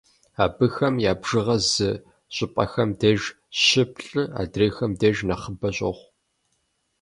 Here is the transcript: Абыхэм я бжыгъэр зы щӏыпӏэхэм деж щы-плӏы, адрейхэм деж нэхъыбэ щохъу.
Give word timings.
Абыхэм 0.43 0.95
я 1.11 1.13
бжыгъэр 1.21 1.61
зы 1.73 1.89
щӏыпӏэхэм 2.35 2.89
деж 2.99 3.21
щы-плӏы, 3.63 4.21
адрейхэм 4.41 4.91
деж 4.99 5.17
нэхъыбэ 5.27 5.69
щохъу. 5.75 6.07